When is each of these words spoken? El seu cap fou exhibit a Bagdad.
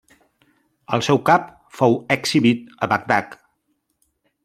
El 0.97 1.03
seu 1.09 1.21
cap 1.27 1.45
fou 1.81 1.99
exhibit 2.19 2.75
a 2.87 2.93
Bagdad. 2.95 3.41